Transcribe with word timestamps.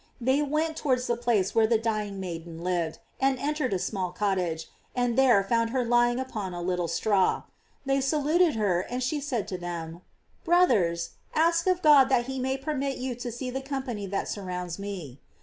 They 0.19 0.41
went 0.41 0.77
towards 0.77 1.05
the 1.05 1.15
place 1.15 1.53
where 1.53 1.67
the 1.67 1.77
dying 1.77 2.19
maiden 2.19 2.63
lived, 2.63 2.97
entered 3.19 3.71
a 3.71 3.77
small 3.77 4.11
cottage, 4.11 4.67
and 4.95 5.15
there 5.15 5.43
found 5.43 5.69
her 5.69 5.85
lying 5.85 6.19
upon 6.19 6.55
a 6.55 6.61
little 6.63 6.87
straw. 6.87 7.43
They 7.85 8.01
saluted 8.01 8.55
her, 8.55 8.81
and 8.81 9.03
she 9.03 9.21
said 9.21 9.47
to 9.49 9.59
them: 9.59 10.01
"Brothers, 10.43 11.11
ask 11.35 11.67
of 11.67 11.83
God 11.83 12.09
that 12.09 12.25
he 12.25 12.39
may 12.39 12.57
permit 12.57 12.97
you 12.97 13.13
to 13.13 13.31
see 13.31 13.51
the 13.51 13.61
company 13.61 14.07
that 14.07 14.27
surrounds 14.27 14.79
me." 14.79 15.19